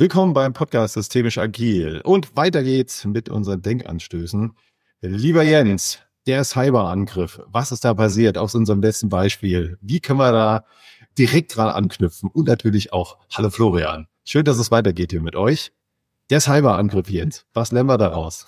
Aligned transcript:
Willkommen 0.00 0.32
beim 0.32 0.52
Podcast 0.52 0.94
Systemisch 0.94 1.38
Agil. 1.38 2.00
Und 2.04 2.36
weiter 2.36 2.62
geht's 2.62 3.04
mit 3.04 3.28
unseren 3.28 3.62
Denkanstößen. 3.62 4.52
Lieber 5.00 5.42
Jens, 5.42 5.98
der 6.28 6.44
Cyberangriff, 6.44 7.40
was 7.46 7.72
ist 7.72 7.84
da 7.84 7.94
passiert 7.94 8.38
aus 8.38 8.54
unserem 8.54 8.80
letzten 8.80 9.08
Beispiel? 9.08 9.76
Wie 9.80 9.98
können 9.98 10.20
wir 10.20 10.30
da 10.30 10.64
direkt 11.18 11.56
dran 11.56 11.70
anknüpfen? 11.70 12.30
Und 12.32 12.46
natürlich 12.46 12.92
auch, 12.92 13.18
hallo 13.32 13.50
Florian. 13.50 14.06
Schön, 14.22 14.44
dass 14.44 14.58
es 14.58 14.70
weitergeht 14.70 15.10
hier 15.10 15.20
mit 15.20 15.34
euch. 15.34 15.72
Der 16.30 16.40
Cyberangriff, 16.40 17.10
Jens, 17.10 17.44
was 17.52 17.72
lernen 17.72 17.88
wir 17.88 17.98
daraus? 17.98 18.46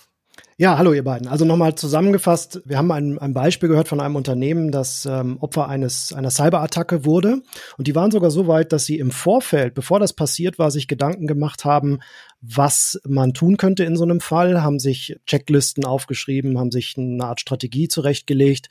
Ja, 0.61 0.77
hallo 0.77 0.92
ihr 0.92 1.04
beiden. 1.04 1.27
Also 1.27 1.46
nochmal 1.46 1.74
zusammengefasst, 1.74 2.61
wir 2.66 2.76
haben 2.76 2.93
ein, 2.93 3.18
ein 3.18 3.32
Beispiel 3.32 3.70
gehört 3.70 3.88
von 3.88 3.98
einem 3.98 4.14
Unternehmen, 4.14 4.70
das 4.70 5.06
ähm, 5.06 5.38
Opfer 5.40 5.68
eines 5.68 6.12
einer 6.12 6.29
Cyberattacke 6.29 7.06
wurde. 7.06 7.40
Und 7.79 7.86
die 7.86 7.94
waren 7.94 8.11
sogar 8.11 8.30
so 8.30 8.46
weit, 8.46 8.70
dass 8.70 8.84
sie 8.84 8.98
im 8.98 9.11
Vorfeld, 9.11 9.72
bevor 9.72 10.00
das 10.00 10.12
passiert 10.12 10.58
war, 10.58 10.70
sich 10.70 10.86
Gedanken 10.86 11.26
gemacht 11.26 11.64
haben, 11.64 12.00
was 12.43 13.00
man 13.08 13.32
tun 13.32 13.57
könnte 13.57 13.85
in 13.85 13.96
so 13.96 14.04
einem 14.04 14.21
Fall, 14.21 14.62
haben 14.62 14.79
sich 14.79 15.18
Checklisten 15.25 15.86
aufgeschrieben, 15.86 16.58
haben 16.58 16.72
sich 16.72 16.94
eine 16.99 17.24
Art 17.24 17.40
Strategie 17.40 17.88
zurechtgelegt. 17.88 18.68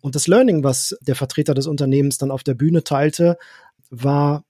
Und 0.00 0.14
das 0.14 0.28
Learning, 0.28 0.62
was 0.62 0.96
der 1.00 1.16
Vertreter 1.16 1.54
des 1.54 1.66
Unternehmens 1.66 2.18
dann 2.18 2.30
auf 2.30 2.44
der 2.44 2.54
Bühne 2.54 2.84
teilte, 2.84 3.36
war, 3.90 4.44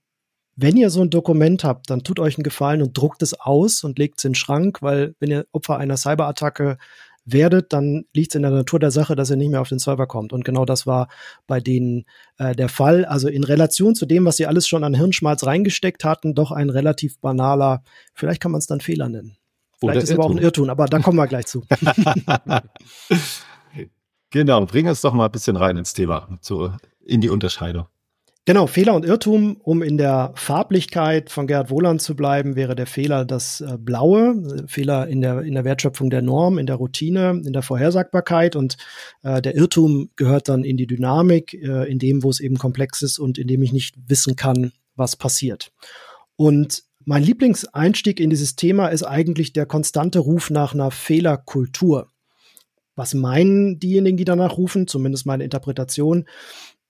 wenn 0.63 0.77
ihr 0.77 0.91
so 0.91 1.03
ein 1.03 1.11
Dokument 1.11 1.65
habt, 1.65 1.91
dann 1.91 2.05
tut 2.05 2.21
euch 2.21 2.37
einen 2.37 2.45
Gefallen 2.45 2.83
und 2.83 2.97
druckt 2.97 3.23
es 3.23 3.39
aus 3.39 3.85
und 3.85 3.99
legt 3.99 4.19
es 4.19 4.25
in 4.25 4.31
den 4.31 4.37
Schrank, 4.37 4.81
weil 4.81 5.15
wenn 5.19 5.31
ihr 5.31 5.47
Opfer 5.53 5.79
einer 5.79 5.97
Cyberattacke 5.97 6.79
werdet, 7.25 7.73
dann 7.73 8.05
liegt 8.13 8.33
es 8.33 8.37
in 8.37 8.43
der 8.43 8.51
Natur 8.51 8.79
der 8.79 8.91
Sache, 8.91 9.17
dass 9.17 9.31
ihr 9.31 9.37
nicht 9.37 9.51
mehr 9.51 9.61
auf 9.61 9.69
den 9.69 9.79
Server 9.79 10.07
kommt. 10.07 10.33
Und 10.33 10.45
genau 10.45 10.65
das 10.65 10.87
war 10.87 11.09
bei 11.47 11.61
denen 11.61 12.05
äh, 12.39 12.55
der 12.55 12.69
Fall. 12.69 13.05
Also 13.05 13.29
in 13.29 13.45
Relation 13.45 13.95
zu 13.95 14.07
dem, 14.07 14.25
was 14.25 14.37
sie 14.37 14.47
alles 14.47 14.67
schon 14.67 14.85
an 14.85 14.95
Hirnschmalz 14.95 15.45
reingesteckt 15.45 16.05
hatten, 16.05 16.35
doch 16.35 16.53
ein 16.53 16.71
relativ 16.71 17.21
banaler, 17.21 17.83
vielleicht 18.15 18.41
kann 18.41 18.53
man 18.53 18.61
es 18.61 18.67
dann 18.67 18.81
Fehler 18.81 19.09
nennen. 19.09 19.37
Vielleicht 19.79 19.97
Oder 19.97 20.05
ist 20.05 20.13
aber 20.13 20.25
auch 20.25 20.31
ein 20.31 20.39
Irrtum, 20.39 20.71
aber 20.71 20.87
da 20.87 21.01
kommen 21.01 21.17
wir 21.17 21.27
gleich 21.27 21.47
zu. 21.47 21.65
genau, 24.31 24.65
bring 24.67 24.87
uns 24.87 25.01
doch 25.01 25.13
mal 25.13 25.27
ein 25.27 25.33
bisschen 25.33 25.57
rein 25.57 25.77
ins 25.77 25.93
Thema, 25.93 26.39
zu, 26.41 26.71
in 27.05 27.21
die 27.21 27.31
Unterscheidung. 27.31 27.87
Genau, 28.45 28.67
Fehler 28.67 28.95
und 28.95 29.05
Irrtum, 29.05 29.57
um 29.63 29.83
in 29.83 29.97
der 29.97 30.33
Farblichkeit 30.35 31.31
von 31.31 31.47
Gerhard 31.47 31.71
Wohland 31.71 32.03
zu 32.03 32.17
bleiben, 32.17 32.57
wäre 32.57 32.75
der 32.75 32.89
Fehler 32.89 33.25
das 33.25 33.61
äh, 33.61 33.79
Blaue, 33.79 34.67
Fehler 34.67 35.07
in 35.07 35.21
der, 35.21 35.43
in 35.43 35.55
der 35.55 35.65
Wertschöpfung 35.65 36.11
der 36.11 36.23
Norm, 36.23 36.59
in 36.59 36.67
der 36.67 36.75
Routine, 36.75 37.41
in 37.45 37.53
der 37.53 37.63
Vorhersagbarkeit 37.63 38.57
und 38.57 38.79
äh, 39.23 39.41
der 39.41 39.55
Irrtum 39.55 40.11
gehört 40.17 40.49
dann 40.49 40.65
in 40.65 40.77
die 40.77 40.89
Dynamik, 40.89 41.55
äh, 41.55 41.89
in 41.89 42.01
dem, 42.01 42.25
wo 42.25 42.31
es 42.31 42.41
eben 42.41 42.59
komplex 42.59 43.03
ist 43.03 43.21
und 43.21 43.39
in 43.39 43.47
dem 43.47 43.63
ich 43.63 43.73
nicht 43.73 43.95
wissen 44.09 44.35
kann, 44.35 44.73
was 44.97 45.15
passiert. 45.15 45.71
Und 46.35 46.83
mein 47.05 47.23
Lieblingseinstieg 47.23 48.19
in 48.19 48.31
dieses 48.31 48.57
Thema 48.57 48.89
ist 48.89 49.05
eigentlich 49.05 49.53
der 49.53 49.67
konstante 49.67 50.19
Ruf 50.19 50.51
nach 50.51 50.75
einer 50.75 50.91
Fehlerkultur. 50.91 52.09
Was 52.97 53.15
meinen 53.15 53.79
diejenigen, 53.79 54.17
die 54.17 54.25
danach 54.25 54.59
rufen, 54.59 54.87
zumindest 54.87 55.27
meine 55.27 55.45
Interpretation, 55.45 56.27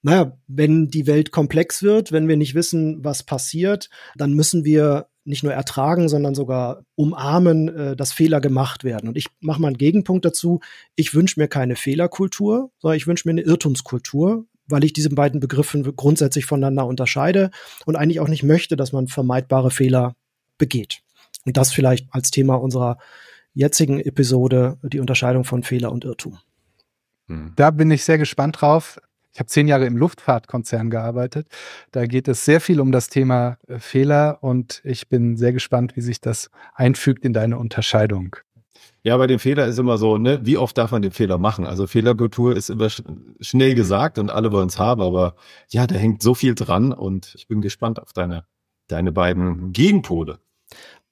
naja, 0.03 0.37
wenn 0.49 0.89
die 0.89 1.07
Welt 1.07 1.31
komplex 1.31 1.83
wird, 1.83 2.13
wenn 2.13 2.29
wir 2.29 2.37
nicht 2.37 2.55
wissen, 2.55 3.05
was 3.05 3.23
passiert, 3.23 3.89
dann 4.17 4.33
müssen 4.35 4.65
wir 4.65 5.07
nicht 5.25 5.45
nur 5.45 5.53
ertragen, 5.53 6.09
sondern 6.09 6.35
sogar 6.35 6.85
umarmen, 6.97 7.69
äh, 7.69 7.97
dass 7.97 8.13
Fehler 8.13 8.41
gemacht 8.41 8.83
werden. 8.83 9.09
Und 9.09 9.17
ich 9.17 9.27
mache 9.41 9.61
mal 9.61 9.69
einen 9.69 9.79
Gegenpunkt 9.79 10.25
dazu. 10.25 10.61
Ich 10.97 11.15
wünsche 11.15 11.39
mir 11.39 11.47
keine 11.47 11.77
Fehlerkultur, 11.77 12.73
sondern 12.79 12.97
ich 12.97 13.07
wünsche 13.07 13.29
mir 13.29 13.33
eine 13.33 13.43
Irrtumskultur, 13.43 14.47
weil 14.67 14.83
ich 14.83 14.93
diese 14.93 15.11
beiden 15.11 15.39
Begriffen 15.39 15.85
grundsätzlich 15.95 16.47
voneinander 16.47 16.87
unterscheide 16.87 17.51
und 17.87 17.95
eigentlich 17.95 18.19
auch 18.19 18.29
nicht 18.29 18.43
möchte, 18.43 18.75
dass 18.75 18.93
man 18.93 19.07
vermeidbare 19.07 19.71
Fehler 19.71 20.17
begeht. 20.59 21.03
Und 21.45 21.57
das 21.57 21.73
vielleicht 21.73 22.09
als 22.11 22.33
Thema 22.33 22.57
unserer 22.57 22.99
jetzigen 23.55 24.01
Episode, 24.01 24.79
die 24.83 25.01
Unterscheidung 25.01 25.45
von 25.45 25.63
Fehler 25.63 25.93
und 25.93 26.05
Irrtum. 26.05 26.39
Hm. 27.29 27.53
Da 27.55 27.71
bin 27.71 27.91
ich 27.91 28.05
sehr 28.05 28.19
gespannt 28.19 28.61
drauf. 28.61 28.99
Ich 29.33 29.41
habe 29.41 29.47
zehn 29.47 29.67
Jahre 29.67 29.87
im 29.87 29.97
Luftfahrtkonzern 29.97 30.91
gearbeitet. 30.91 31.47
Da 31.91 32.07
geht 32.07 32.29
es 32.29 32.45
sehr 32.45 32.61
viel 32.61 32.81
um 32.81 32.93
das 32.93 33.09
Thema 33.09 33.59
äh, 33.67 33.79
Fehler 33.79 34.39
und 34.43 34.83
ich 34.85 35.09
bin 35.09 35.37
sehr 35.37 35.53
gespannt, 35.53 35.97
wie 35.97 36.03
sich 36.03 36.21
das 36.21 36.51
einfügt 36.75 37.25
in 37.25 37.33
deine 37.33 37.59
Unterscheidung. 37.59 38.37
Ja, 39.05 39.17
bei 39.17 39.27
dem 39.27 39.39
Fehler 39.39 39.67
ist 39.67 39.79
immer 39.79 39.99
so, 39.99 40.17
ne, 40.17 40.41
wie 40.45 40.57
oft 40.57 40.79
darf 40.79 40.93
man 40.93 41.03
den 41.03 41.11
Fehler 41.11 41.39
machen? 41.39 41.67
Also 41.67 41.87
Fehlerkultur 41.87 42.57
ist 42.57 42.71
immer 42.71 42.89
sch 42.89 43.03
schnell 43.41 43.75
gesagt 43.75 44.19
und 44.19 44.31
alle 44.31 44.53
wollen 44.53 44.69
es 44.69 44.79
haben, 44.79 45.03
aber 45.03 45.35
ja, 45.71 45.87
da 45.87 45.97
hängt 45.97 46.23
so 46.23 46.35
viel 46.35 46.55
dran 46.55 46.93
und 46.93 47.35
ich 47.35 47.49
bin 47.49 47.63
gespannt 47.63 48.01
auf 48.01 48.13
deine, 48.13 48.45
deine 48.87 49.11
beiden 49.11 49.73
Gegenpole. 49.73 50.39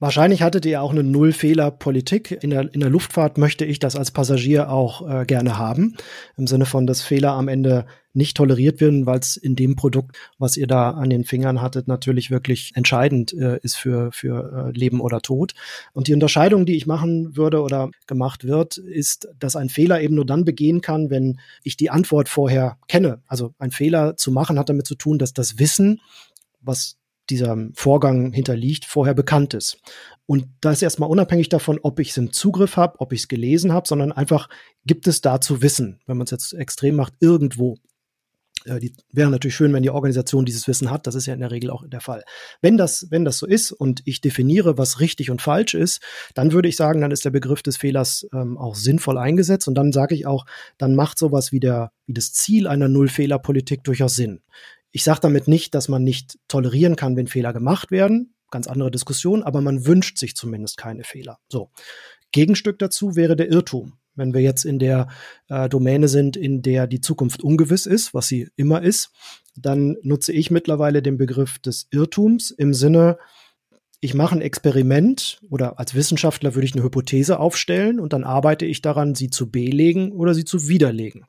Wahrscheinlich 0.00 0.40
hattet 0.40 0.64
ihr 0.64 0.80
auch 0.80 0.92
eine 0.92 1.02
Null-Fehler-Politik. 1.02 2.38
In 2.42 2.48
der, 2.48 2.72
in 2.72 2.80
der 2.80 2.88
Luftfahrt 2.88 3.36
möchte 3.36 3.66
ich 3.66 3.78
das 3.78 3.96
als 3.96 4.10
Passagier 4.10 4.70
auch 4.70 5.06
äh, 5.06 5.26
gerne 5.26 5.58
haben. 5.58 5.94
Im 6.38 6.46
Sinne 6.46 6.64
von, 6.64 6.86
dass 6.86 7.02
Fehler 7.02 7.32
am 7.32 7.48
Ende 7.48 7.84
nicht 8.14 8.34
toleriert 8.34 8.80
werden, 8.80 9.04
weil 9.04 9.18
es 9.18 9.36
in 9.36 9.56
dem 9.56 9.76
Produkt, 9.76 10.16
was 10.38 10.56
ihr 10.56 10.66
da 10.66 10.92
an 10.92 11.10
den 11.10 11.24
Fingern 11.24 11.60
hattet, 11.60 11.86
natürlich 11.86 12.30
wirklich 12.30 12.72
entscheidend 12.76 13.34
äh, 13.34 13.58
ist 13.62 13.76
für, 13.76 14.10
für 14.10 14.70
äh, 14.74 14.78
Leben 14.78 15.02
oder 15.02 15.20
Tod. 15.20 15.52
Und 15.92 16.08
die 16.08 16.14
Unterscheidung, 16.14 16.64
die 16.64 16.76
ich 16.76 16.86
machen 16.86 17.36
würde 17.36 17.60
oder 17.60 17.90
gemacht 18.06 18.44
wird, 18.44 18.78
ist, 18.78 19.28
dass 19.38 19.54
ein 19.54 19.68
Fehler 19.68 20.00
eben 20.00 20.14
nur 20.14 20.24
dann 20.24 20.46
begehen 20.46 20.80
kann, 20.80 21.10
wenn 21.10 21.38
ich 21.62 21.76
die 21.76 21.90
Antwort 21.90 22.30
vorher 22.30 22.78
kenne. 22.88 23.20
Also 23.26 23.52
ein 23.58 23.70
Fehler 23.70 24.16
zu 24.16 24.32
machen 24.32 24.58
hat 24.58 24.70
damit 24.70 24.86
zu 24.86 24.94
tun, 24.94 25.18
dass 25.18 25.34
das 25.34 25.58
Wissen, 25.58 26.00
was 26.62 26.96
dieser 27.30 27.56
Vorgang 27.74 28.32
hinterliegt, 28.32 28.84
vorher 28.84 29.14
bekannt 29.14 29.54
ist. 29.54 29.78
Und 30.26 30.46
da 30.60 30.70
ist 30.70 30.82
erstmal 30.82 31.10
unabhängig 31.10 31.48
davon, 31.48 31.80
ob 31.82 31.98
ich 31.98 32.10
es 32.10 32.16
im 32.16 32.32
Zugriff 32.32 32.76
habe, 32.76 33.00
ob 33.00 33.12
ich 33.12 33.22
es 33.22 33.28
gelesen 33.28 33.72
habe, 33.72 33.88
sondern 33.88 34.12
einfach 34.12 34.48
gibt 34.86 35.06
es 35.08 35.20
dazu 35.20 35.62
Wissen, 35.62 36.00
wenn 36.06 36.16
man 36.16 36.24
es 36.24 36.30
jetzt 36.30 36.52
extrem 36.52 36.94
macht, 36.96 37.14
irgendwo. 37.20 37.78
Äh, 38.64 38.78
die 38.78 38.92
wäre 39.12 39.30
natürlich 39.30 39.56
schön, 39.56 39.72
wenn 39.72 39.82
die 39.82 39.90
Organisation 39.90 40.44
dieses 40.44 40.68
Wissen 40.68 40.90
hat. 40.90 41.06
Das 41.06 41.14
ist 41.14 41.26
ja 41.26 41.34
in 41.34 41.40
der 41.40 41.50
Regel 41.50 41.70
auch 41.70 41.84
der 41.86 42.00
Fall. 42.00 42.22
Wenn 42.60 42.76
das, 42.76 43.08
wenn 43.10 43.24
das 43.24 43.38
so 43.38 43.46
ist 43.46 43.72
und 43.72 44.02
ich 44.04 44.20
definiere, 44.20 44.78
was 44.78 45.00
richtig 45.00 45.30
und 45.30 45.42
falsch 45.42 45.74
ist, 45.74 46.00
dann 46.34 46.52
würde 46.52 46.68
ich 46.68 46.76
sagen, 46.76 47.00
dann 47.00 47.10
ist 47.10 47.24
der 47.24 47.30
Begriff 47.30 47.62
des 47.62 47.76
Fehlers 47.76 48.26
ähm, 48.32 48.56
auch 48.58 48.76
sinnvoll 48.76 49.18
eingesetzt. 49.18 49.66
Und 49.68 49.74
dann 49.74 49.92
sage 49.92 50.14
ich 50.14 50.26
auch, 50.26 50.46
dann 50.78 50.94
macht 50.94 51.18
sowas 51.18 51.52
wie 51.52 51.60
der, 51.60 51.92
wie 52.06 52.14
das 52.14 52.32
Ziel 52.32 52.66
einer 52.66 52.88
Nullfehlerpolitik 52.88 53.82
durchaus 53.84 54.14
Sinn. 54.14 54.42
Ich 54.90 55.04
sage 55.04 55.20
damit 55.20 55.48
nicht, 55.48 55.74
dass 55.74 55.88
man 55.88 56.02
nicht 56.02 56.38
tolerieren 56.48 56.96
kann, 56.96 57.16
wenn 57.16 57.26
Fehler 57.26 57.52
gemacht 57.52 57.90
werden. 57.90 58.34
Ganz 58.50 58.66
andere 58.66 58.90
Diskussion, 58.90 59.42
aber 59.42 59.60
man 59.60 59.86
wünscht 59.86 60.18
sich 60.18 60.34
zumindest 60.34 60.76
keine 60.76 61.04
Fehler. 61.04 61.38
So. 61.48 61.70
Gegenstück 62.32 62.78
dazu 62.78 63.16
wäre 63.16 63.36
der 63.36 63.50
Irrtum. 63.50 63.94
Wenn 64.14 64.34
wir 64.34 64.40
jetzt 64.40 64.64
in 64.64 64.78
der 64.78 65.08
äh, 65.48 65.68
Domäne 65.68 66.08
sind, 66.08 66.36
in 66.36 66.62
der 66.62 66.86
die 66.86 67.00
Zukunft 67.00 67.42
ungewiss 67.42 67.86
ist, 67.86 68.12
was 68.12 68.28
sie 68.28 68.48
immer 68.56 68.82
ist, 68.82 69.12
dann 69.56 69.96
nutze 70.02 70.32
ich 70.32 70.50
mittlerweile 70.50 71.02
den 71.02 71.16
Begriff 71.16 71.58
des 71.58 71.86
Irrtums 71.90 72.50
im 72.50 72.74
Sinne, 72.74 73.18
ich 74.02 74.14
mache 74.14 74.34
ein 74.34 74.40
Experiment 74.40 75.40
oder 75.50 75.78
als 75.78 75.94
Wissenschaftler 75.94 76.54
würde 76.54 76.64
ich 76.64 76.74
eine 76.74 76.82
Hypothese 76.82 77.38
aufstellen 77.38 78.00
und 78.00 78.14
dann 78.14 78.24
arbeite 78.24 78.64
ich 78.64 78.80
daran, 78.80 79.14
sie 79.14 79.28
zu 79.28 79.50
belegen 79.50 80.12
oder 80.12 80.32
sie 80.32 80.46
zu 80.46 80.68
widerlegen. 80.68 81.26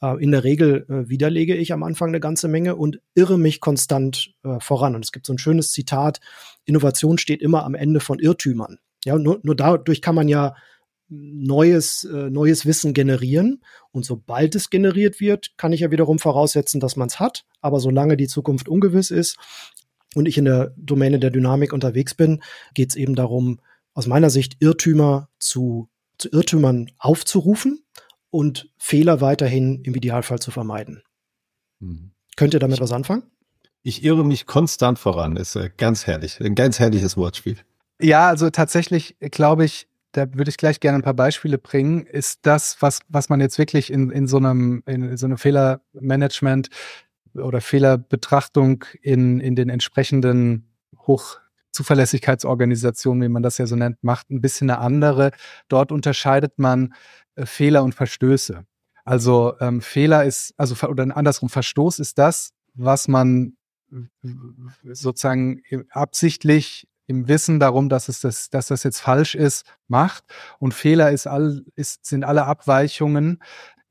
Äh, 0.00 0.22
in 0.22 0.30
der 0.30 0.42
Regel 0.42 0.86
äh, 0.88 1.08
widerlege 1.08 1.54
ich 1.54 1.72
am 1.74 1.82
Anfang 1.82 2.08
eine 2.08 2.20
ganze 2.20 2.48
Menge 2.48 2.76
und 2.76 3.00
irre 3.14 3.38
mich 3.38 3.60
konstant 3.60 4.34
äh, 4.42 4.58
voran. 4.58 4.94
Und 4.94 5.04
es 5.04 5.12
gibt 5.12 5.26
so 5.26 5.34
ein 5.34 5.38
schönes 5.38 5.72
Zitat, 5.72 6.20
Innovation 6.64 7.18
steht 7.18 7.42
immer 7.42 7.64
am 7.64 7.74
Ende 7.74 8.00
von 8.00 8.18
Irrtümern. 8.18 8.78
Ja, 9.04 9.18
nur, 9.18 9.40
nur 9.42 9.54
dadurch 9.54 10.00
kann 10.00 10.14
man 10.14 10.28
ja 10.28 10.54
neues, 11.10 12.04
äh, 12.04 12.30
neues 12.30 12.64
Wissen 12.64 12.94
generieren. 12.94 13.62
Und 13.92 14.06
sobald 14.06 14.54
es 14.54 14.70
generiert 14.70 15.20
wird, 15.20 15.52
kann 15.58 15.74
ich 15.74 15.80
ja 15.80 15.90
wiederum 15.90 16.18
voraussetzen, 16.18 16.80
dass 16.80 16.96
man 16.96 17.08
es 17.08 17.20
hat. 17.20 17.44
Aber 17.60 17.80
solange 17.80 18.16
die 18.16 18.28
Zukunft 18.28 18.66
ungewiss 18.66 19.10
ist, 19.10 19.36
und 20.14 20.26
ich 20.26 20.38
in 20.38 20.44
der 20.44 20.72
Domäne 20.76 21.18
der 21.18 21.30
Dynamik 21.30 21.72
unterwegs 21.72 22.14
bin, 22.14 22.42
geht 22.74 22.90
es 22.90 22.96
eben 22.96 23.14
darum, 23.14 23.60
aus 23.94 24.06
meiner 24.06 24.30
Sicht 24.30 24.56
Irrtümer 24.60 25.28
zu, 25.38 25.88
zu 26.18 26.28
Irrtümern 26.30 26.90
aufzurufen 26.98 27.84
und 28.30 28.68
Fehler 28.78 29.20
weiterhin 29.20 29.82
im 29.84 29.94
Idealfall 29.94 30.40
zu 30.40 30.50
vermeiden. 30.50 31.02
Mhm. 31.80 32.10
Könnt 32.36 32.54
ihr 32.54 32.60
damit 32.60 32.76
ich, 32.76 32.82
was 32.82 32.92
anfangen? 32.92 33.22
Ich 33.82 34.02
irre 34.02 34.24
mich 34.24 34.46
konstant 34.46 34.98
voran. 34.98 35.36
Ist 35.36 35.54
äh, 35.56 35.70
ganz 35.76 36.06
herrlich. 36.06 36.40
Ein 36.40 36.54
ganz 36.54 36.80
herrliches 36.80 37.16
Wortspiel. 37.16 37.58
Ja, 38.00 38.28
also 38.28 38.50
tatsächlich 38.50 39.16
glaube 39.20 39.64
ich, 39.64 39.86
da 40.12 40.32
würde 40.34 40.48
ich 40.48 40.56
gleich 40.56 40.80
gerne 40.80 40.98
ein 40.98 41.02
paar 41.02 41.14
Beispiele 41.14 41.58
bringen, 41.58 42.06
ist 42.06 42.40
das, 42.42 42.76
was, 42.80 43.00
was 43.08 43.28
man 43.28 43.40
jetzt 43.40 43.58
wirklich 43.58 43.92
in, 43.92 44.10
in 44.10 44.26
so 44.26 44.36
einem, 44.36 44.82
in 44.86 45.16
so 45.16 45.26
einem 45.26 45.38
Fehlermanagement 45.38 46.70
oder 47.34 47.60
Fehlerbetrachtung 47.60 48.84
in, 49.02 49.40
in 49.40 49.56
den 49.56 49.68
entsprechenden 49.68 50.70
Hochzuverlässigkeitsorganisationen, 51.06 53.22
wie 53.22 53.28
man 53.28 53.42
das 53.42 53.58
ja 53.58 53.66
so 53.66 53.76
nennt, 53.76 54.02
macht 54.02 54.30
ein 54.30 54.40
bisschen 54.40 54.70
eine 54.70 54.80
andere. 54.80 55.32
Dort 55.68 55.92
unterscheidet 55.92 56.58
man 56.58 56.94
äh, 57.34 57.44
Fehler 57.46 57.84
und 57.84 57.94
Verstöße. 57.94 58.64
Also 59.04 59.54
ähm, 59.60 59.82
Fehler 59.82 60.24
ist, 60.24 60.54
also 60.56 60.74
oder 60.86 61.14
andersrum, 61.16 61.50
Verstoß 61.50 61.98
ist 61.98 62.16
das, 62.18 62.52
was 62.74 63.06
man 63.06 63.56
sozusagen 64.82 65.62
absichtlich 65.90 66.88
im 67.06 67.28
Wissen 67.28 67.60
darum, 67.60 67.88
dass 67.88 68.08
es 68.08 68.20
das, 68.20 68.48
dass 68.48 68.68
das 68.68 68.82
jetzt 68.82 69.00
falsch 69.00 69.34
ist, 69.34 69.66
macht. 69.88 70.24
Und 70.58 70.72
Fehler 70.72 71.10
ist 71.10 71.26
all, 71.26 71.64
ist, 71.76 72.06
sind 72.06 72.24
alle 72.24 72.46
Abweichungen, 72.46 73.42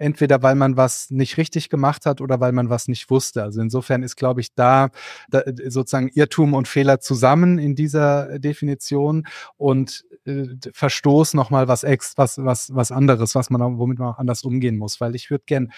entweder 0.04 0.44
weil 0.44 0.56
man 0.56 0.78
was 0.78 1.10
nicht 1.10 1.38
richtig 1.38 1.70
gemacht 1.70 2.06
hat 2.06 2.22
oder 2.22 2.40
weil 2.40 2.52
man 2.52 2.70
was 2.70 2.88
nicht 2.88 3.10
wusste. 3.10 3.42
Also 3.42 3.62
insofern 3.62 4.04
ist, 4.04 4.18
glaube 4.18 4.42
ich, 4.42 4.54
da, 4.54 4.90
da 5.30 5.42
sozusagen 5.68 6.10
Irrtum 6.10 6.54
und 6.54 6.68
Fehler 6.68 7.00
zusammen 7.00 7.58
in 7.58 7.74
dieser 7.74 8.38
Definition 8.38 9.26
und 9.58 10.06
äh, 10.26 10.48
Verstoß 10.74 11.34
nochmal 11.34 11.68
was 11.68 11.84
ex, 11.84 12.14
was, 12.18 12.38
was, 12.38 12.76
was 12.76 12.92
anderes, 12.92 13.34
was 13.34 13.50
man, 13.50 13.78
womit 13.78 14.00
man 14.00 14.10
auch 14.10 14.20
anders 14.20 14.44
umgehen 14.44 14.78
muss. 14.78 15.00
Weil 15.00 15.16
ich 15.16 15.32
würde 15.32 15.46
gern 15.48 15.72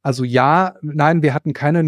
also 0.00 0.24
ja, 0.24 0.76
nein, 0.80 1.22
wir 1.22 1.34
hatten 1.34 1.52
keine 1.52 1.82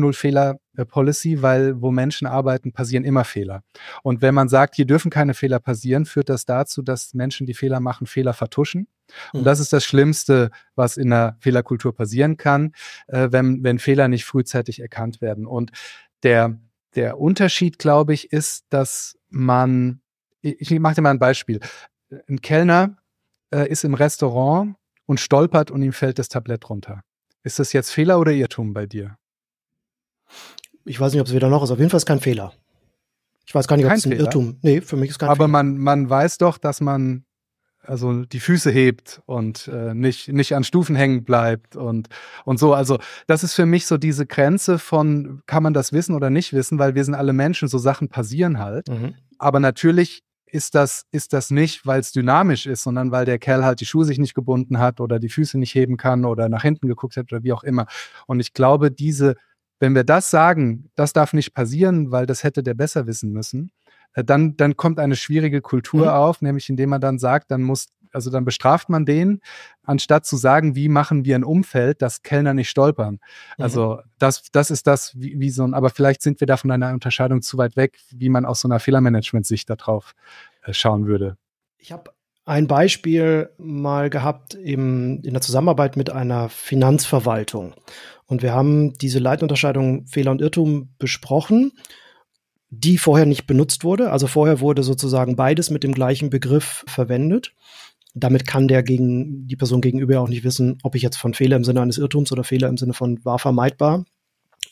Null-Fehler-Policy, 0.80 1.42
weil 1.42 1.80
wo 1.80 1.90
Menschen 1.90 2.26
arbeiten, 2.26 2.72
passieren 2.72 3.04
immer 3.04 3.24
Fehler. 3.24 3.62
Und 4.02 4.22
wenn 4.22 4.34
man 4.34 4.48
sagt, 4.48 4.76
hier 4.76 4.86
dürfen 4.86 5.10
keine 5.10 5.34
Fehler 5.34 5.58
passieren, 5.58 6.06
führt 6.06 6.28
das 6.28 6.44
dazu, 6.44 6.82
dass 6.82 7.14
Menschen, 7.14 7.46
die 7.46 7.54
Fehler 7.54 7.80
machen, 7.80 8.06
Fehler 8.06 8.32
vertuschen. 8.32 8.88
Und 9.32 9.40
mhm. 9.40 9.44
das 9.44 9.60
ist 9.60 9.72
das 9.72 9.84
Schlimmste, 9.84 10.50
was 10.74 10.96
in 10.96 11.10
der 11.10 11.36
Fehlerkultur 11.40 11.94
passieren 11.94 12.36
kann, 12.36 12.72
äh, 13.08 13.28
wenn, 13.30 13.62
wenn 13.62 13.78
Fehler 13.78 14.08
nicht 14.08 14.24
frühzeitig 14.24 14.80
erkannt 14.80 15.20
werden. 15.20 15.46
Und 15.46 15.72
der, 16.22 16.58
der 16.94 17.18
Unterschied, 17.18 17.78
glaube 17.78 18.14
ich, 18.14 18.32
ist, 18.32 18.64
dass 18.70 19.18
man, 19.28 20.00
ich, 20.42 20.60
ich 20.60 20.80
mache 20.80 20.96
dir 20.96 21.02
mal 21.02 21.10
ein 21.10 21.18
Beispiel. 21.18 21.60
Ein 22.28 22.40
Kellner 22.40 22.96
äh, 23.52 23.68
ist 23.68 23.84
im 23.84 23.94
Restaurant 23.94 24.76
und 25.06 25.20
stolpert 25.20 25.70
und 25.70 25.82
ihm 25.82 25.92
fällt 25.92 26.18
das 26.18 26.28
Tablett 26.28 26.68
runter. 26.68 27.02
Ist 27.42 27.58
das 27.58 27.72
jetzt 27.72 27.90
Fehler 27.90 28.20
oder 28.20 28.32
Irrtum 28.32 28.74
bei 28.74 28.86
dir? 28.86 29.16
Ich 30.84 31.00
weiß 31.00 31.12
nicht, 31.12 31.20
ob 31.20 31.26
es 31.26 31.34
wieder 31.34 31.48
noch 31.48 31.62
ist. 31.62 31.70
Auf 31.70 31.78
jeden 31.78 31.90
Fall 31.90 31.98
ist 31.98 32.06
kein 32.06 32.20
Fehler. 32.20 32.52
Ich 33.46 33.54
weiß 33.54 33.66
gar 33.66 33.76
nicht, 33.76 33.86
ob 33.86 33.92
es 33.92 34.06
ein 34.06 34.12
Fehler. 34.12 34.24
Irrtum. 34.24 34.58
Nee, 34.62 34.80
für 34.80 34.96
mich 34.96 35.10
ist 35.10 35.18
kein 35.18 35.28
Aber 35.28 35.44
Fehler. 35.44 35.48
man, 35.48 35.78
man 35.78 36.10
weiß 36.10 36.38
doch, 36.38 36.58
dass 36.58 36.80
man 36.80 37.24
also 37.82 38.24
die 38.24 38.40
Füße 38.40 38.70
hebt 38.70 39.22
und 39.26 39.68
äh, 39.68 39.94
nicht, 39.94 40.28
nicht 40.28 40.54
an 40.54 40.64
Stufen 40.64 40.94
hängen 40.94 41.24
bleibt 41.24 41.76
und, 41.76 42.08
und 42.44 42.58
so. 42.58 42.74
Also 42.74 42.98
das 43.26 43.42
ist 43.42 43.54
für 43.54 43.66
mich 43.66 43.86
so 43.86 43.96
diese 43.96 44.26
Grenze 44.26 44.78
von, 44.78 45.42
kann 45.46 45.62
man 45.62 45.74
das 45.74 45.92
wissen 45.92 46.14
oder 46.14 46.30
nicht 46.30 46.52
wissen, 46.52 46.78
weil 46.78 46.94
wir 46.94 47.04
sind 47.04 47.14
alle 47.14 47.32
Menschen, 47.32 47.68
so 47.68 47.78
Sachen 47.78 48.08
passieren 48.08 48.58
halt. 48.58 48.88
Mhm. 48.88 49.14
Aber 49.38 49.60
natürlich 49.60 50.22
ist 50.46 50.74
das, 50.74 51.06
ist 51.10 51.32
das 51.32 51.50
nicht, 51.50 51.86
weil 51.86 52.00
es 52.00 52.12
dynamisch 52.12 52.66
ist, 52.66 52.82
sondern 52.82 53.12
weil 53.12 53.24
der 53.24 53.38
Kerl 53.38 53.64
halt 53.64 53.80
die 53.80 53.86
Schuhe 53.86 54.04
sich 54.04 54.18
nicht 54.18 54.34
gebunden 54.34 54.78
hat 54.78 55.00
oder 55.00 55.18
die 55.18 55.28
Füße 55.28 55.58
nicht 55.58 55.74
heben 55.74 55.96
kann 55.96 56.24
oder 56.24 56.48
nach 56.48 56.62
hinten 56.62 56.88
geguckt 56.88 57.16
hat 57.16 57.32
oder 57.32 57.42
wie 57.42 57.52
auch 57.52 57.62
immer. 57.62 57.86
Und 58.26 58.40
ich 58.40 58.52
glaube, 58.52 58.90
diese, 58.90 59.36
wenn 59.80 59.94
wir 59.94 60.04
das 60.04 60.30
sagen, 60.30 60.90
das 60.94 61.12
darf 61.12 61.32
nicht 61.32 61.54
passieren, 61.54 62.12
weil 62.12 62.26
das 62.26 62.44
hätte 62.44 62.62
der 62.62 62.74
besser 62.74 63.06
wissen 63.06 63.32
müssen, 63.32 63.72
äh, 64.14 64.22
dann, 64.22 64.56
dann 64.56 64.76
kommt 64.76 65.00
eine 65.00 65.16
schwierige 65.16 65.60
Kultur 65.60 66.06
mhm. 66.06 66.12
auf, 66.12 66.42
nämlich 66.42 66.68
indem 66.68 66.90
man 66.90 67.00
dann 67.00 67.18
sagt, 67.18 67.50
dann 67.50 67.62
muss 67.62 67.88
also 68.12 68.30
dann 68.30 68.44
bestraft 68.44 68.88
man 68.88 69.06
den, 69.06 69.40
anstatt 69.84 70.26
zu 70.26 70.36
sagen, 70.36 70.74
wie 70.74 70.88
machen 70.88 71.24
wir 71.24 71.36
ein 71.36 71.44
Umfeld, 71.44 72.02
dass 72.02 72.22
Kellner 72.22 72.54
nicht 72.54 72.70
stolpern. 72.70 73.20
Mhm. 73.56 73.64
Also 73.64 74.00
das, 74.18 74.50
das 74.52 74.70
ist 74.70 74.86
das, 74.86 75.12
wie, 75.18 75.38
wie 75.38 75.50
so 75.50 75.64
ein, 75.64 75.74
aber 75.74 75.90
vielleicht 75.90 76.22
sind 76.22 76.40
wir 76.40 76.46
da 76.46 76.56
von 76.56 76.70
einer 76.70 76.92
Unterscheidung 76.92 77.42
zu 77.42 77.58
weit 77.58 77.76
weg, 77.76 77.98
wie 78.10 78.28
man 78.28 78.44
aus 78.44 78.60
so 78.60 78.68
einer 78.68 78.80
Fehlermanagement-Sicht 78.80 79.68
darauf 79.70 80.14
äh, 80.62 80.72
schauen 80.72 81.06
würde. 81.06 81.36
Ich 81.78 81.92
habe 81.92 82.10
ein 82.50 82.66
Beispiel 82.66 83.50
mal 83.58 84.10
gehabt 84.10 84.54
im, 84.54 85.22
in 85.22 85.34
der 85.34 85.40
Zusammenarbeit 85.40 85.96
mit 85.96 86.10
einer 86.10 86.48
Finanzverwaltung. 86.48 87.74
Und 88.26 88.42
wir 88.42 88.52
haben 88.52 88.92
diese 88.94 89.20
Leitunterscheidung 89.20 90.08
Fehler 90.08 90.32
und 90.32 90.40
Irrtum 90.40 90.88
besprochen, 90.98 91.70
die 92.68 92.98
vorher 92.98 93.24
nicht 93.24 93.46
benutzt 93.46 93.84
wurde. 93.84 94.10
Also 94.10 94.26
vorher 94.26 94.58
wurde 94.58 94.82
sozusagen 94.82 95.36
beides 95.36 95.70
mit 95.70 95.84
dem 95.84 95.92
gleichen 95.92 96.28
Begriff 96.28 96.84
verwendet. 96.88 97.54
Damit 98.14 98.48
kann 98.48 98.66
der 98.66 98.82
gegen 98.82 99.46
die 99.46 99.56
Person 99.56 99.80
gegenüber 99.80 100.20
auch 100.20 100.28
nicht 100.28 100.42
wissen, 100.42 100.78
ob 100.82 100.96
ich 100.96 101.02
jetzt 101.02 101.18
von 101.18 101.34
Fehler 101.34 101.56
im 101.56 101.62
Sinne 101.62 101.82
eines 101.82 101.98
Irrtums 101.98 102.32
oder 102.32 102.42
Fehler 102.42 102.68
im 102.68 102.76
Sinne 102.76 102.94
von 102.94 103.24
war 103.24 103.38
vermeidbar 103.38 104.04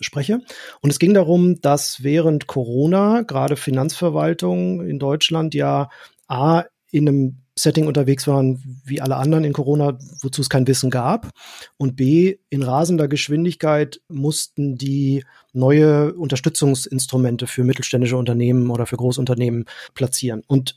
spreche. 0.00 0.40
Und 0.80 0.90
es 0.90 0.98
ging 0.98 1.14
darum, 1.14 1.60
dass 1.60 2.02
während 2.02 2.48
Corona 2.48 3.22
gerade 3.22 3.54
Finanzverwaltung 3.54 4.84
in 4.84 4.98
Deutschland 4.98 5.54
ja 5.54 5.90
A 6.26 6.64
in 6.90 7.08
einem 7.08 7.36
Setting 7.58 7.86
unterwegs 7.86 8.26
waren 8.26 8.80
wie 8.84 9.00
alle 9.00 9.16
anderen 9.16 9.44
in 9.44 9.52
Corona, 9.52 9.98
wozu 10.22 10.40
es 10.40 10.48
kein 10.48 10.66
Wissen 10.66 10.90
gab. 10.90 11.30
Und 11.76 11.96
B, 11.96 12.36
in 12.50 12.62
rasender 12.62 13.08
Geschwindigkeit 13.08 14.00
mussten 14.08 14.76
die 14.76 15.24
neue 15.52 16.14
Unterstützungsinstrumente 16.14 17.46
für 17.46 17.64
mittelständische 17.64 18.16
Unternehmen 18.16 18.70
oder 18.70 18.86
für 18.86 18.96
Großunternehmen 18.96 19.64
platzieren. 19.94 20.42
Und 20.46 20.76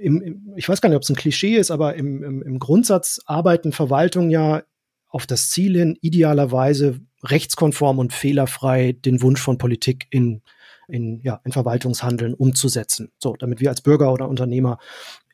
im, 0.00 0.20
im, 0.20 0.52
ich 0.56 0.68
weiß 0.68 0.80
gar 0.80 0.88
nicht, 0.88 0.96
ob 0.96 1.02
es 1.02 1.10
ein 1.10 1.16
Klischee 1.16 1.56
ist, 1.56 1.70
aber 1.70 1.94
im, 1.94 2.42
im, 2.42 2.58
Grundsatz 2.58 3.20
arbeiten 3.24 3.72
Verwaltungen 3.72 4.30
ja 4.30 4.62
auf 5.08 5.26
das 5.26 5.50
Ziel 5.50 5.76
hin, 5.76 5.96
idealerweise 6.00 7.00
rechtskonform 7.24 7.98
und 7.98 8.12
fehlerfrei 8.12 8.92
den 8.92 9.22
Wunsch 9.22 9.40
von 9.40 9.56
Politik 9.56 10.06
in 10.10 10.42
in, 10.88 11.20
ja, 11.22 11.40
in 11.44 11.52
Verwaltungshandeln 11.52 12.34
umzusetzen. 12.34 13.12
So, 13.18 13.36
damit 13.36 13.60
wir 13.60 13.68
als 13.68 13.82
Bürger 13.82 14.12
oder 14.12 14.28
Unternehmer 14.28 14.78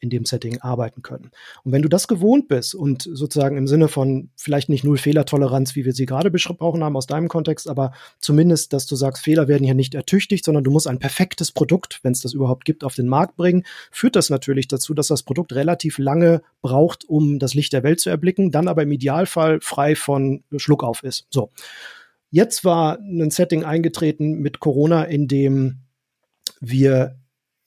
in 0.05 0.11
dem 0.11 0.27
Setting 0.27 0.61
arbeiten 0.61 1.03
können. 1.03 1.31
Und 1.65 1.73
wenn 1.73 1.83
du 1.83 1.89
das 1.89 2.07
gewohnt 2.07 2.47
bist 2.47 2.75
und 2.75 3.09
sozusagen 3.11 3.57
im 3.57 3.67
Sinne 3.67 3.89
von 3.89 4.29
vielleicht 4.37 4.69
nicht 4.69 4.85
null 4.85 4.99
Fehlertoleranz, 4.99 5.75
wie 5.75 5.85
wir 5.85 5.95
sie 5.95 6.07
gerade 6.07 6.31
besprochen 6.31 6.85
haben 6.85 6.97
aus 6.97 7.07
deinem 7.07 7.29
Kontext, 7.29 7.69
aber 7.69 7.93
zumindest, 8.21 8.73
dass 8.73 8.87
du 8.87 8.95
sagst, 8.95 9.25
Fehler 9.25 9.49
werden 9.49 9.65
hier 9.65 9.75
nicht 9.75 9.95
ertüchtigt, 9.95 10.45
sondern 10.45 10.63
du 10.63 10.71
musst 10.71 10.87
ein 10.87 10.99
perfektes 10.99 11.51
Produkt, 11.51 12.01
wenn 12.03 12.13
es 12.13 12.21
das 12.21 12.35
überhaupt 12.35 12.65
gibt, 12.65 12.85
auf 12.85 12.95
den 12.95 13.09
Markt 13.09 13.37
bringen, 13.37 13.65
führt 13.91 14.15
das 14.15 14.31
natürlich 14.31 14.69
dazu, 14.69 14.93
dass 14.93 15.09
das 15.09 15.23
Produkt 15.23 15.55
relativ 15.55 15.99
lange 15.99 16.43
braucht, 16.61 17.09
um 17.09 17.39
das 17.39 17.55
Licht 17.55 17.73
der 17.73 17.83
Welt 17.83 17.99
zu 17.99 18.11
erblicken, 18.11 18.51
dann 18.51 18.69
aber 18.69 18.83
im 18.83 18.93
Idealfall 18.93 19.61
frei 19.63 19.97
von 19.97 20.45
Schluckauf 20.57 21.03
ist. 21.03 21.27
So. 21.31 21.51
Jetzt 22.31 22.65
war 22.65 22.99
ein 22.99 23.31
Setting 23.31 23.65
eingetreten 23.65 24.41
mit 24.41 24.61
Corona, 24.61 25.05
in 25.05 25.29
dem 25.29 25.79
wir 26.61 27.17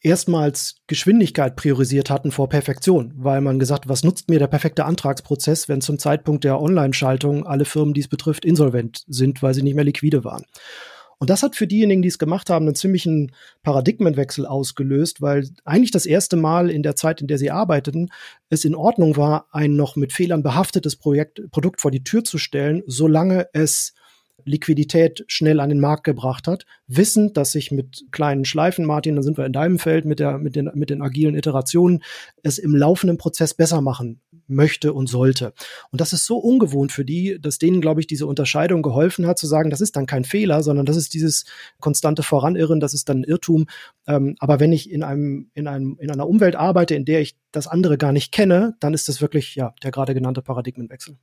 erstmals 0.07 0.77
Geschwindigkeit 0.88 1.56
priorisiert 1.56 2.09
hatten 2.09 2.31
vor 2.31 2.50
Perfektion, 2.50 3.13
weil 3.18 3.42
man 3.42 3.59
gesagt, 3.59 3.89
was 3.89 4.04
nutzt 4.04 4.30
mir 4.30 4.39
der 4.39 4.48
perfekte 4.48 4.86
Antragsprozess, 4.86 5.68
wenn 5.68 5.81
zum 5.81 6.00
Zeitpunkt 6.00 6.44
der 6.44 6.62
Online-Schaltung 6.62 7.45
alle 7.45 7.65
Firmen, 7.65 7.94
die 7.94 8.01
es 8.01 8.07
betrifft, 8.07 8.45
insolvent 8.45 9.04
sind, 9.07 9.44
weil 9.44 9.54
sie 9.54 9.63
nicht 9.63 9.75
mehr 9.75 9.83
liquide 9.83 10.24
waren. 10.24 10.45
Und 11.19 11.30
das 11.30 11.42
hat 11.42 11.56
für 11.56 11.68
diejenigen, 11.68 12.04
die 12.04 12.07
es 12.07 12.19
gemacht 12.19 12.50
haben, 12.50 12.65
einen 12.65 12.75
ziemlichen 12.75 13.31
Paradigmenwechsel 13.63 14.45
ausgelöst, 14.45 15.21
weil 15.21 15.50
eigentlich 15.65 15.92
das 15.92 16.06
erste 16.06 16.38
Mal 16.38 16.69
in 16.69 16.83
der 16.83 16.95
Zeit, 16.95 17.21
in 17.21 17.27
der 17.27 17.39
sie 17.39 17.50
arbeiteten, 17.50 18.09
es 18.49 18.66
in 18.66 18.76
Ordnung 18.76 19.18
war, 19.18 19.47
ein 19.52 19.76
noch 19.76 19.95
mit 19.95 20.14
Fehlern 20.14 20.44
behaftetes 20.44 20.95
Projekt, 20.95 21.42
Produkt 21.49 21.81
vor 21.81 21.92
die 21.92 22.04
Tür 22.04 22.23
zu 22.23 22.37
stellen, 22.37 22.83
solange 22.85 23.47
es 23.54 23.94
Liquidität 24.45 25.25
schnell 25.27 25.59
an 25.59 25.69
den 25.69 25.79
Markt 25.79 26.03
gebracht 26.03 26.47
hat, 26.47 26.65
wissend, 26.87 27.37
dass 27.37 27.51
sich 27.51 27.71
mit 27.71 28.06
kleinen 28.11 28.45
Schleifen, 28.45 28.85
Martin, 28.85 29.15
dann 29.15 29.23
sind 29.23 29.37
wir 29.37 29.45
in 29.45 29.53
deinem 29.53 29.79
Feld 29.79 30.06
mit, 30.06 30.19
der, 30.19 30.37
mit, 30.37 30.56
den, 30.56 30.71
mit 30.73 30.89
den 30.89 31.01
agilen 31.01 31.35
Iterationen, 31.35 32.03
es 32.44 32.57
im 32.57 32.75
laufenden 32.75 33.17
Prozess 33.17 33.53
besser 33.53 33.81
machen 33.81 34.21
möchte 34.47 34.94
und 34.94 35.07
sollte. 35.07 35.53
Und 35.91 35.99
das 35.99 36.13
ist 36.13 36.25
so 36.25 36.37
ungewohnt 36.37 36.91
für 36.91 37.03
die, 37.03 37.37
dass 37.39 37.59
denen, 37.59 37.81
glaube 37.81 37.99
ich, 37.99 38.07
diese 38.07 38.25
Unterscheidung 38.25 38.81
geholfen 38.81 39.27
hat, 39.27 39.37
zu 39.37 39.47
sagen, 39.47 39.69
das 39.69 39.81
ist 39.81 39.95
dann 39.95 40.06
kein 40.06 40.23
Fehler, 40.23 40.63
sondern 40.63 40.85
das 40.85 40.95
ist 40.95 41.13
dieses 41.13 41.45
konstante 41.79 42.23
Voranirren, 42.23 42.79
das 42.79 42.94
ist 42.94 43.09
dann 43.09 43.21
ein 43.21 43.23
Irrtum. 43.23 43.65
Ähm, 44.07 44.35
aber 44.39 44.59
wenn 44.59 44.71
ich 44.71 44.89
in 44.89 45.03
einem, 45.03 45.51
in 45.53 45.67
einem, 45.67 45.97
in 45.99 46.09
einer 46.09 46.27
Umwelt 46.27 46.56
arbeite, 46.56 46.95
in 46.95 47.06
der 47.06 47.21
ich 47.21 47.35
das 47.51 47.67
andere 47.67 47.97
gar 47.97 48.13
nicht 48.13 48.31
kenne, 48.31 48.75
dann 48.79 48.94
ist 48.94 49.09
das 49.09 49.21
wirklich, 49.21 49.56
ja, 49.56 49.73
der 49.83 49.91
gerade 49.91 50.13
genannte 50.13 50.41
Paradigmenwechsel 50.41 51.17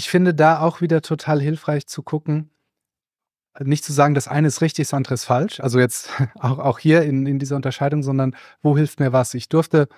ich 0.00 0.08
finde 0.08 0.32
da 0.32 0.60
auch 0.60 0.80
wieder 0.80 1.02
total 1.02 1.42
hilfreich 1.42 1.86
zu 1.86 2.02
gucken, 2.02 2.48
nicht 3.62 3.84
zu 3.84 3.92
sagen, 3.92 4.14
das 4.14 4.28
eine 4.28 4.48
ist 4.48 4.62
richtig, 4.62 4.86
das 4.86 4.94
andere 4.94 5.12
ist 5.12 5.26
falsch. 5.26 5.60
Also 5.60 5.78
jetzt 5.78 6.08
auch, 6.40 6.58
auch 6.58 6.78
hier 6.78 7.02
in, 7.02 7.26
in 7.26 7.38
dieser 7.38 7.56
Unterscheidung, 7.56 8.02
sondern 8.02 8.34
wo 8.62 8.78
hilft 8.78 8.98
mir 8.98 9.12
was? 9.12 9.34
Ich 9.34 9.50
durfte 9.50 9.88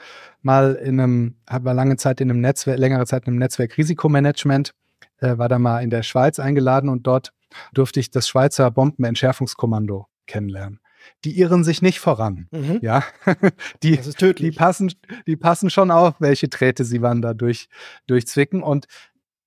mal 0.40 0.74
in 0.74 0.98
einem, 0.98 1.36
habe 1.48 1.66
mal 1.66 1.72
lange 1.72 1.98
Zeit 1.98 2.20
in 2.20 2.28
einem 2.30 2.40
Netzwerk, 2.40 2.80
längere 2.80 3.06
Zeit 3.06 3.28
in 3.28 3.34
einem 3.34 3.38
Netzwerk 3.38 3.78
Risikomanagement, 3.78 4.74
äh, 5.18 5.38
war 5.38 5.48
da 5.48 5.60
mal 5.60 5.84
in 5.84 5.90
der 5.90 6.02
Schweiz 6.02 6.40
eingeladen 6.40 6.88
und 6.88 7.06
dort 7.06 7.32
durfte 7.72 8.00
ich 8.00 8.10
das 8.10 8.26
Schweizer 8.26 8.72
Bombenentschärfungskommando 8.72 10.08
kennenlernen. 10.26 10.80
Die 11.24 11.38
irren 11.38 11.62
sich 11.62 11.80
nicht 11.80 12.00
voran. 12.00 12.48
Mhm. 12.50 12.78
Ja, 12.82 13.04
die, 13.84 14.00
die 14.38 14.50
passen, 14.50 14.92
die 15.28 15.36
passen 15.36 15.70
schon 15.70 15.92
auf, 15.92 16.14
welche 16.18 16.50
Träte 16.50 16.84
sie 16.84 17.02
wann 17.02 17.22
da 17.22 17.34
durch, 17.34 17.68
durchzwicken. 18.08 18.64
Und 18.64 18.86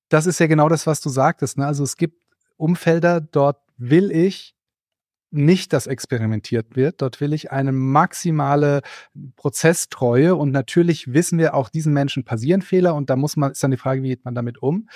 das 0.08 0.26
ist 0.26 0.38
ja 0.38 0.46
genau 0.46 0.68
das, 0.68 0.86
was 0.86 1.00
du 1.00 1.08
sagtest. 1.08 1.58
Ne? 1.58 1.66
Also 1.66 1.84
es 1.84 1.96
gibt 1.96 2.20
Umfelder, 2.56 3.20
dort 3.20 3.58
will 3.76 4.10
ich 4.10 4.54
nicht, 5.30 5.72
dass 5.72 5.86
experimentiert 5.86 6.76
wird. 6.76 7.02
Dort 7.02 7.20
will 7.20 7.32
ich 7.32 7.50
eine 7.52 7.72
maximale 7.72 8.82
Prozesstreue 9.36 10.34
und 10.34 10.50
natürlich 10.50 11.12
wissen 11.12 11.38
wir, 11.38 11.54
auch 11.54 11.68
diesen 11.68 11.92
Menschen 11.92 12.24
passieren 12.24 12.62
Fehler 12.62 12.94
und 12.94 13.10
da 13.10 13.16
muss 13.16 13.36
man, 13.36 13.52
ist 13.52 13.62
dann 13.62 13.70
die 13.70 13.76
Frage, 13.76 14.02
wie 14.02 14.08
geht 14.08 14.24
man 14.24 14.34
damit 14.34 14.62
um? 14.62 14.88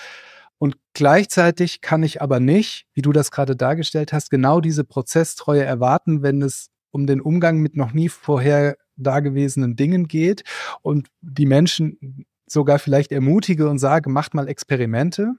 Und 0.59 0.77
gleichzeitig 0.95 1.81
kann 1.81 2.03
ich 2.03 2.21
aber 2.21 2.39
nicht, 2.39 2.87
wie 2.93 3.03
du 3.03 3.13
das 3.13 3.31
gerade 3.31 3.57
dargestellt 3.57 4.13
hast, 4.13 4.31
genau 4.31 4.61
diese 4.61 4.85
Prozesstreue 4.85 5.65
erwarten, 5.65 6.23
wenn 6.23 6.43
es 6.43 6.71
um 6.91 7.07
den 7.07 7.21
Umgang 7.21 7.59
mit 7.59 7.77
noch 7.77 7.93
nie 7.93 8.09
vorher 8.09 8.77
dagewesenen 8.97 9.77
Dingen 9.77 10.07
geht 10.07 10.45
und 10.83 11.09
die 11.23 11.47
Menschen 11.47 12.27
sogar 12.51 12.79
vielleicht 12.79 13.13
ermutige 13.13 13.69
und 13.69 13.79
sage, 13.79 14.11
macht 14.11 14.35
mal 14.35 14.49
Experimente 14.49 15.35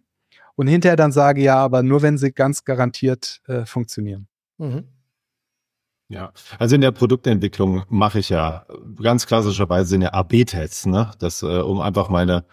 und 0.55 0.67
hinterher 0.67 0.95
dann 0.95 1.11
sage, 1.11 1.41
ja, 1.41 1.57
aber 1.57 1.83
nur 1.83 2.01
wenn 2.01 2.17
sie 2.17 2.31
ganz 2.31 2.63
garantiert 2.63 3.41
äh, 3.47 3.65
funktionieren. 3.65 4.27
Mhm. 4.57 4.85
Ja, 6.07 6.33
also 6.59 6.75
in 6.75 6.81
der 6.81 6.91
Produktentwicklung 6.91 7.83
mache 7.89 8.19
ich 8.19 8.29
ja 8.29 8.65
ganz 9.01 9.25
klassischerweise 9.27 9.95
in 9.95 10.01
der 10.01 10.13
AB-Tests, 10.13 10.85
ne? 10.85 11.11
Das, 11.19 11.41
äh, 11.41 11.61
um 11.61 11.79
einfach 11.79 12.09
meine 12.09 12.43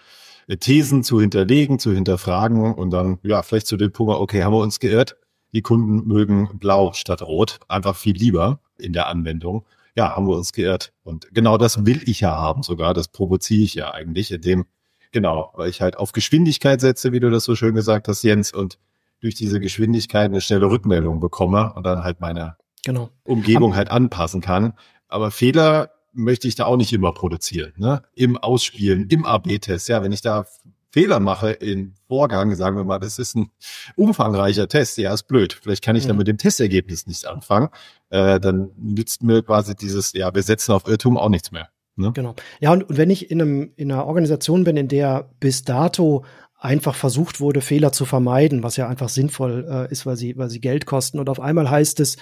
Thesen 0.60 1.02
zu 1.02 1.20
hinterlegen, 1.20 1.78
zu 1.78 1.92
hinterfragen 1.92 2.72
und 2.72 2.90
dann, 2.90 3.18
ja, 3.22 3.42
vielleicht 3.42 3.66
zu 3.66 3.76
dem 3.76 3.92
Punkt, 3.92 4.14
okay, 4.14 4.44
haben 4.44 4.52
wir 4.52 4.60
uns 4.60 4.78
geirrt? 4.80 5.16
Die 5.52 5.62
Kunden 5.62 6.06
mögen 6.06 6.58
blau 6.58 6.92
statt 6.92 7.20
rot, 7.22 7.58
einfach 7.68 7.96
viel 7.96 8.16
lieber 8.16 8.60
in 8.78 8.92
der 8.92 9.08
Anwendung. 9.08 9.64
Ja, 9.98 10.14
haben 10.14 10.28
wir 10.28 10.36
uns 10.36 10.52
geirrt. 10.52 10.92
Und 11.02 11.26
genau 11.32 11.58
das 11.58 11.84
will 11.84 12.08
ich 12.08 12.20
ja 12.20 12.30
haben 12.30 12.62
sogar, 12.62 12.94
das 12.94 13.08
provoziere 13.08 13.62
ich 13.62 13.74
ja 13.74 13.90
eigentlich, 13.90 14.30
indem, 14.30 14.64
genau, 15.10 15.52
weil 15.56 15.70
ich 15.70 15.80
halt 15.80 15.96
auf 15.96 16.12
Geschwindigkeit 16.12 16.80
setze, 16.80 17.10
wie 17.10 17.18
du 17.18 17.30
das 17.30 17.42
so 17.42 17.56
schön 17.56 17.74
gesagt 17.74 18.06
hast, 18.06 18.22
Jens, 18.22 18.52
und 18.52 18.78
durch 19.18 19.34
diese 19.34 19.58
Geschwindigkeit 19.58 20.26
eine 20.26 20.40
schnelle 20.40 20.70
Rückmeldung 20.70 21.18
bekomme 21.18 21.72
und 21.74 21.84
dann 21.84 22.04
halt 22.04 22.20
meine 22.20 22.56
genau. 22.84 23.10
Umgebung 23.24 23.74
halt 23.74 23.90
anpassen 23.90 24.40
kann. 24.40 24.74
Aber 25.08 25.32
Fehler 25.32 25.90
möchte 26.12 26.46
ich 26.46 26.54
da 26.54 26.66
auch 26.66 26.76
nicht 26.76 26.92
immer 26.92 27.10
produzieren. 27.10 27.72
Ne? 27.76 28.02
Im 28.14 28.36
Ausspielen, 28.36 29.08
im 29.08 29.24
AB-Test. 29.24 29.88
Ja, 29.88 30.04
wenn 30.04 30.12
ich 30.12 30.20
da 30.20 30.46
Fehler 30.90 31.20
mache 31.20 31.50
im 31.50 31.94
Vorgang, 32.06 32.54
sagen 32.54 32.76
wir 32.76 32.84
mal, 32.84 32.98
das 32.98 33.18
ist 33.18 33.36
ein 33.36 33.50
umfangreicher 33.96 34.68
Test, 34.68 34.98
ja, 34.98 35.12
ist 35.12 35.28
blöd. 35.28 35.58
Vielleicht 35.62 35.84
kann 35.84 35.96
ich 35.96 36.06
dann 36.06 36.16
mhm. 36.16 36.18
mit 36.18 36.28
dem 36.28 36.38
Testergebnis 36.38 37.06
nicht 37.06 37.26
anfangen. 37.26 37.68
Äh, 38.10 38.40
dann 38.40 38.70
nützt 38.76 39.22
mir 39.22 39.42
quasi 39.42 39.76
dieses, 39.76 40.12
ja, 40.14 40.34
wir 40.34 40.42
setzen 40.42 40.72
auf 40.72 40.88
Irrtum 40.88 41.18
auch 41.18 41.28
nichts 41.28 41.52
mehr. 41.52 41.68
Ne? 41.96 42.12
Genau. 42.14 42.34
Ja, 42.60 42.72
und, 42.72 42.88
und 42.88 42.96
wenn 42.96 43.10
ich 43.10 43.30
in, 43.30 43.42
einem, 43.42 43.72
in 43.76 43.92
einer 43.92 44.06
Organisation 44.06 44.64
bin, 44.64 44.76
in 44.76 44.88
der 44.88 45.30
bis 45.40 45.64
dato 45.64 46.24
einfach 46.60 46.94
versucht 46.94 47.40
wurde, 47.40 47.60
Fehler 47.60 47.92
zu 47.92 48.04
vermeiden, 48.04 48.62
was 48.62 48.76
ja 48.76 48.88
einfach 48.88 49.08
sinnvoll 49.08 49.66
äh, 49.68 49.92
ist, 49.92 50.06
weil 50.06 50.16
sie, 50.16 50.36
weil 50.36 50.50
sie 50.50 50.60
Geld 50.60 50.86
kosten. 50.86 51.18
Und 51.18 51.28
auf 51.28 51.40
einmal 51.40 51.70
heißt 51.70 52.00
es, 52.00 52.16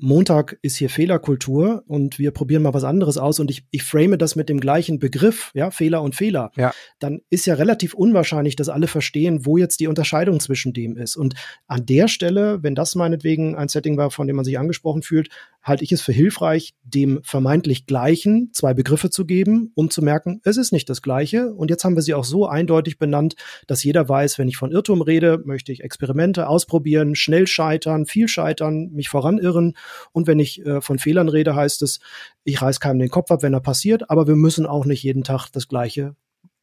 Montag 0.00 0.58
ist 0.62 0.76
hier 0.76 0.90
Fehlerkultur 0.90 1.84
und 1.86 2.18
wir 2.18 2.30
probieren 2.30 2.62
mal 2.62 2.74
was 2.74 2.84
anderes 2.84 3.18
aus 3.18 3.38
und 3.38 3.50
ich, 3.50 3.64
ich 3.70 3.82
frame 3.82 4.18
das 4.18 4.34
mit 4.34 4.48
dem 4.48 4.60
gleichen 4.60 4.98
Begriff, 4.98 5.50
ja, 5.54 5.70
Fehler 5.70 6.02
und 6.02 6.14
Fehler. 6.14 6.50
Ja. 6.56 6.72
Dann 6.98 7.20
ist 7.30 7.46
ja 7.46 7.54
relativ 7.54 7.94
unwahrscheinlich, 7.94 8.56
dass 8.56 8.68
alle 8.68 8.86
verstehen, 8.86 9.44
wo 9.46 9.58
jetzt 9.58 9.80
die 9.80 9.86
Unterscheidung 9.86 10.40
zwischen 10.40 10.72
dem 10.72 10.96
ist. 10.96 11.16
Und 11.16 11.34
an 11.66 11.86
der 11.86 12.08
Stelle, 12.08 12.62
wenn 12.62 12.74
das 12.74 12.94
meinetwegen 12.94 13.56
ein 13.56 13.68
Setting 13.68 13.96
war, 13.96 14.10
von 14.10 14.26
dem 14.26 14.36
man 14.36 14.44
sich 14.44 14.58
angesprochen 14.58 15.02
fühlt, 15.02 15.28
halte 15.62 15.84
ich 15.84 15.92
es 15.92 16.00
für 16.00 16.12
hilfreich, 16.12 16.74
dem 16.82 17.20
vermeintlich 17.22 17.86
Gleichen 17.86 18.50
zwei 18.52 18.74
Begriffe 18.74 19.10
zu 19.10 19.26
geben, 19.26 19.72
um 19.74 19.90
zu 19.90 20.02
merken, 20.02 20.40
es 20.44 20.56
ist 20.56 20.72
nicht 20.72 20.88
das 20.88 21.02
Gleiche. 21.02 21.52
Und 21.52 21.70
jetzt 21.70 21.84
haben 21.84 21.96
wir 21.96 22.02
sie 22.02 22.14
auch 22.14 22.24
so 22.24 22.46
eindeutig 22.46 22.98
benannt, 22.98 23.34
dass 23.66 23.84
jeder 23.84 24.08
weiß, 24.08 24.38
wenn 24.38 24.48
ich 24.48 24.56
von 24.56 24.72
Irrtum 24.72 25.02
rede, 25.02 25.42
möchte 25.44 25.72
ich 25.72 25.82
Experimente 25.82 26.48
ausprobieren, 26.48 27.14
schnell 27.14 27.46
scheitern, 27.46 28.06
viel 28.06 28.28
scheitern, 28.28 28.90
mich 28.92 29.08
voranirren. 29.08 29.76
Und 30.12 30.26
wenn 30.26 30.38
ich 30.38 30.64
äh, 30.64 30.80
von 30.80 30.98
Fehlern 30.98 31.28
rede, 31.28 31.54
heißt 31.54 31.82
es, 31.82 32.00
ich 32.44 32.60
reiß 32.60 32.80
keinem 32.80 32.98
den 32.98 33.10
Kopf 33.10 33.30
ab, 33.30 33.42
wenn 33.42 33.54
er 33.54 33.60
passiert, 33.60 34.10
aber 34.10 34.26
wir 34.26 34.36
müssen 34.36 34.66
auch 34.66 34.86
nicht 34.86 35.02
jeden 35.02 35.24
Tag 35.24 35.50
das 35.52 35.68
Gleiche 35.68 36.16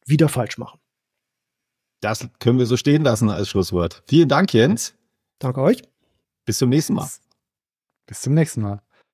wieder 0.04 0.28
falsch 0.28 0.58
machen. 0.58 0.80
Das 2.00 2.28
können 2.38 2.58
wir 2.58 2.66
so 2.66 2.76
stehen 2.76 3.02
lassen 3.02 3.28
als 3.28 3.48
Schlusswort. 3.48 4.02
Vielen 4.06 4.28
Dank, 4.28 4.52
Jens. 4.54 4.94
Danke 5.38 5.60
euch. 5.62 5.82
Bis 6.44 6.58
zum 6.58 6.70
nächsten 6.70 6.94
Mal. 6.94 7.08
Bis 8.06 8.22
zum 8.22 8.34
nächsten 8.34 8.62
Mal. 8.62 8.80